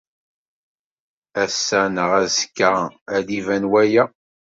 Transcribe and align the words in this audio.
Ass-a 1.43 1.81
neɣ 1.95 2.11
azekka, 2.21 2.71
ad 3.15 3.23
d-iban 3.27 3.63
waya. 3.71 4.03